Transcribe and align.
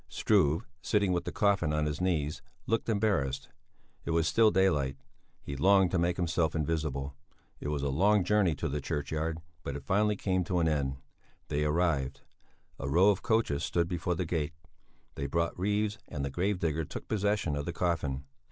Struve, 0.09 0.65
sitting 0.81 1.11
with 1.13 1.25
the 1.25 1.31
coffin 1.31 1.71
on 1.71 1.85
his 1.85 2.01
knees, 2.01 2.41
looked 2.65 2.89
embarrassed; 2.89 3.49
it 4.03 4.09
was 4.09 4.27
still 4.27 4.49
daylight; 4.49 4.97
he 5.43 5.55
longed 5.55 5.91
to 5.91 5.99
make 5.99 6.17
himself 6.17 6.55
invisible. 6.55 7.15
It 7.59 7.67
was 7.67 7.83
a 7.83 7.89
long 7.89 8.23
journey 8.23 8.55
to 8.55 8.67
the 8.67 8.81
churchyard, 8.81 9.37
but 9.61 9.75
it 9.75 9.83
finally 9.83 10.15
came 10.15 10.43
to 10.45 10.57
an 10.57 10.67
end. 10.67 10.97
They 11.49 11.63
arrived. 11.65 12.21
A 12.79 12.89
row 12.89 13.11
of 13.11 13.21
coaches 13.21 13.63
stood 13.63 13.87
before 13.87 14.15
the 14.15 14.25
gate. 14.25 14.53
They 15.13 15.27
bought 15.27 15.55
wreaths 15.55 15.99
and 16.07 16.25
the 16.25 16.31
gravedigger 16.31 16.83
took 16.83 17.07
possession 17.07 17.55
of 17.55 17.65
the 17.65 17.71
coffin. 17.73 18.23